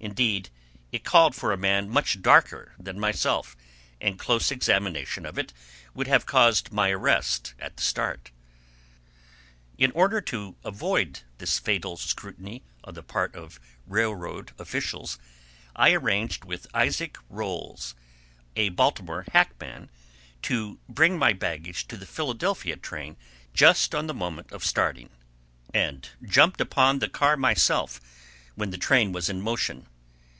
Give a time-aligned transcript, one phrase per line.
[0.00, 0.50] Indeed,
[0.92, 3.56] it called for a man much darker than myself,
[4.02, 5.54] and close examination of it
[5.94, 8.30] would have caused my arrest at the start.
[9.78, 15.18] In order to avoid this fatal scrutiny on the part of railroad officials,
[15.74, 17.94] I arranged with Isaac Rolls,
[18.56, 19.88] a Baltimore hackman,
[20.42, 23.16] to bring my baggage to the Philadelphia train
[23.54, 25.08] just on the moment of starting,
[25.72, 28.02] and jumped upon the car myself
[28.54, 29.86] when the train was in motion.